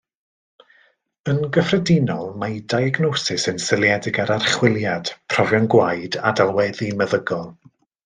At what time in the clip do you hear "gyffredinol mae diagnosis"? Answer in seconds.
1.57-3.47